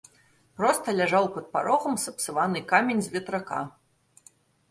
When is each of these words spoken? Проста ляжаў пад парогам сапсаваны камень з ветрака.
Проста 0.59 0.93
ляжаў 0.99 1.27
пад 1.35 1.45
парогам 1.57 1.99
сапсаваны 2.05 2.59
камень 2.71 3.01
з 3.09 3.13
ветрака. 3.17 3.59